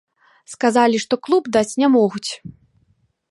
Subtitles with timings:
[0.53, 2.27] Сказалі, што клуб даць не могуць.